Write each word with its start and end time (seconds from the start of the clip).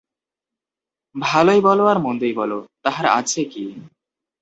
ভালোই 1.15 1.59
বল 1.61 1.79
আর 1.87 1.97
মন্দই 1.99 2.33
বল, 2.33 2.51
তাহার 2.83 3.05
আছে 3.19 3.41
কী। 3.43 3.63